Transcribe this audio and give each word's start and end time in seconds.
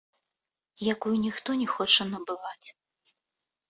Якую 0.93 1.13
ніхто 1.25 1.59
не 1.61 1.69
хоча 1.75 2.11
набываць. 2.17 2.67